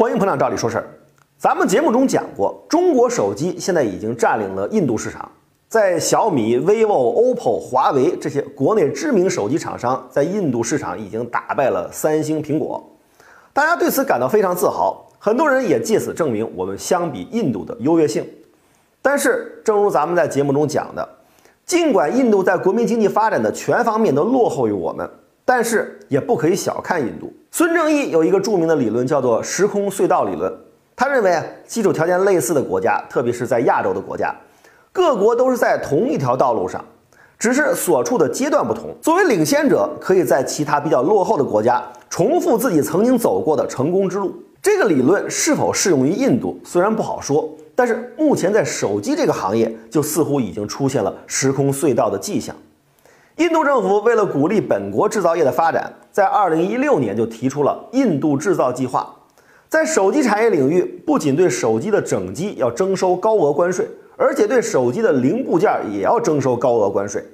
[0.00, 0.86] 欢迎捧场，照理说事儿。
[1.38, 5.28] 咱们节目中讲过，中国手机现在已经占领了印度市场，
[5.68, 12.88] 在小米、vivo、OPPO、华为这些国内知名手机厂商在印度市场已经打败了三星、苹果，
[13.52, 15.04] 大家对此感到非常自豪。
[15.18, 18.24] 很多人也借此证明我们相比印度的优越性。
[19.02, 21.08] 但是，正如咱们在节目中讲的，
[21.66, 25.10] 尽管印度在国民经济发展的全方面都落后于我们。
[25.44, 27.32] 但是也不可以小看印度。
[27.50, 30.52] 孙正义有一个著名的理论，叫做时空隧道理论。
[30.94, 34.34] 他认为，基础条件类似的国家，特别是在亚洲的国家，
[34.92, 36.84] 各国都是在同一条道路上，
[37.38, 38.94] 只是所处的阶段不同。
[39.00, 44.34] 作为领先者，可以在其他比较落后的国家重复自己曾经走过的成功之路。
[44.60, 52.54] 这个理论是否适用于印度，虽然不好说，但是目前在手机这个行业，就似乎已经出现了时空隧道的迹象。
[53.38, 59.14] 印度政府为了鼓励本国制造业的发展，在二零一六年就提出了“印度制造计划”。
[59.70, 67.24] 在手机产业领域，不仅对手机的整机要征收高额关税，而且对手机的零部件也要征收高额关税。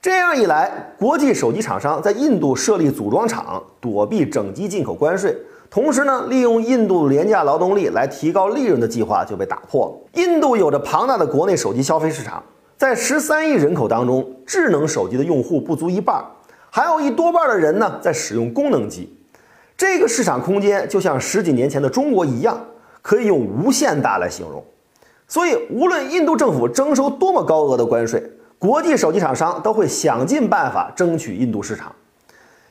[0.00, 5.36] 这样一来，国际手机厂商在印度设立组装厂，躲避整机进口关税，
[5.68, 10.22] 同时呢，利用印度廉价劳动力来提高利润的计划就被打破了。
[10.22, 12.40] 印度有着庞大的国内手机消费市场。
[12.82, 16.20] 在十三亿人口当中，智能手机的用户不足一半，
[16.68, 19.16] 还有一多半的人呢在使用功能机。
[19.76, 22.58] 这个市场空间就像十几年前的中国一样，
[23.00, 24.60] 可以用无限大来形容。
[25.28, 28.20] 所以，无论印度政府征收多么高额的关税，
[28.58, 31.94] 国际手机厂商都会想尽办法争取印度市场。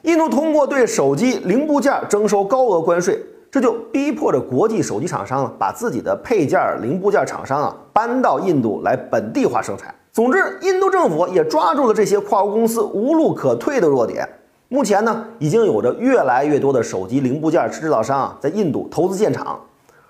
[0.01, 3.17] 印度通过对手机零部件征收高额关税。
[3.49, 9.93] 这就逼迫着国际手机厂商把自己的配件、零部件厂商啊搬到印度来本地化生产。
[10.13, 14.27] 总之，印度政府也抓住了这些跨国公司无路可退的弱点。
[14.67, 19.57] 目前呢，已经有着越来越多的手机零部件制造商啊在印度投资建厂，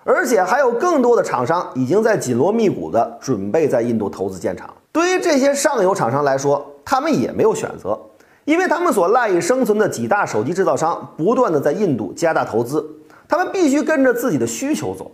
[0.03, 4.67] 而且还有更多的厂商已经在紧锣密鼓的准备在印度投资建厂。
[4.91, 7.95] 对于这些上游厂商来说，他们也没有选择，
[8.45, 12.83] 因为他们所赖以生存的几大手机制造商不断的在印度加大投资。
[13.27, 15.11] 他们必须跟着自己的需求走。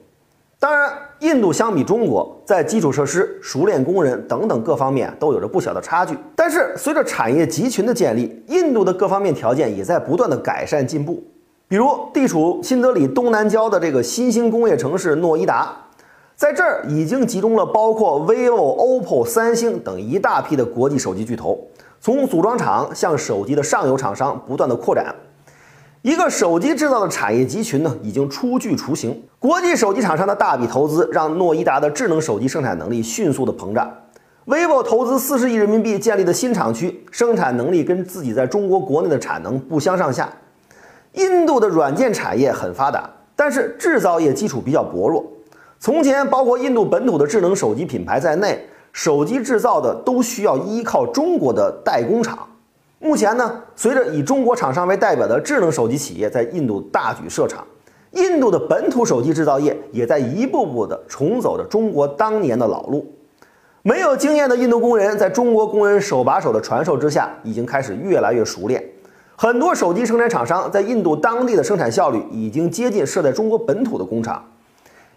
[0.59, 6.17] 当然，印度相比中国，在基础设施、熟练工人等等各方面都有着不小的差距。
[6.35, 11.23] 但是，随着产业集群的建立，印度的各方面条件也在不断的改善进步。
[11.67, 15.71] 比如，地处新德里东南郊的这个新兴工业城市诺伊达，
[16.35, 21.67] 在这儿已经集中了包括 vivo、OPPO、三星等一大批的国际手机巨头，
[22.01, 25.13] 从组装厂向手机的上游厂商不断的扩展。
[26.07, 29.21] 一个手机制造的产业集群呢，已经初具雏形。
[29.39, 33.93] 国际手机厂商的大笔投资，让诺伊达的智能手机生产能力迅速的膨胀。
[34.45, 40.29] vivo 投资四十亿人民币建立的新厂区，生产能力跟自己在中国国内的产能不相上下。
[41.15, 45.25] 印度的软件产业很发达，但是制造业基础比较薄弱。
[45.77, 52.47] 从前，包括印度本土的智能手机品牌在内，手机制造的都需要依靠中国的代工厂。
[52.99, 57.65] 目前呢，随着以中国厂商为代表的智能手机企业在印度大举设厂，
[58.11, 63.05] 印度的本土手机制造业也在一步步的重走着中国当年的老路。
[63.83, 68.83] 没有经验的印度工人在中国工人手把手的传授之下，已经开始越来越熟练。
[69.35, 74.43] 很多手机生产厂商在印度当地的生产效率已经接近设在中国本土的工厂。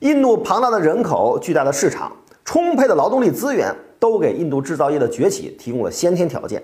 [0.00, 2.12] 印度庞大的人口、巨大的市场、
[2.44, 6.62] 充沛的劳动力资源，都给印度制造业的崛起提供了先天条件。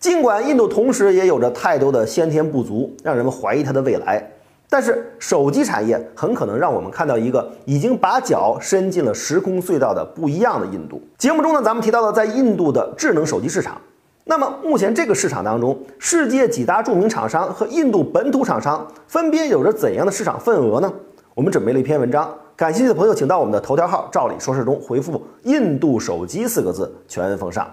[0.00, 4.24] 尽管印度同时也有着太多的先天不足，让人们怀疑它的未来，
[4.70, 11.02] 但是手机产业很可能让我们看到一个已经把脚伸进了时空隧道的不一样的印度。
[11.18, 13.76] 节目中呢，咱们提到了在印度的智能手机市场，
[14.24, 20.92] 那么目前这个市场当中，世界几大著名厂商和印度本土厂商分别有着怎样的市场份额呢？
[21.34, 27.66] 我们准备了一篇文章，感兴趣的朋友请到我们的头条号“照理说事”中回复“印度手机”四个字，全文奉上。